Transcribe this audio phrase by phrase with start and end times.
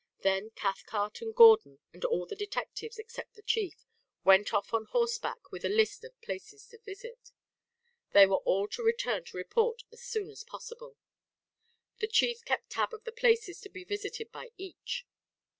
[0.21, 3.85] Then Cathcart and Gordon and all the detectives, except the chief,
[4.23, 7.31] went off on horseback with a list of places to visit.
[8.11, 10.95] They were all to return to report as soon as possible.
[11.99, 15.05] The chief kept tab of the places to be visited by each.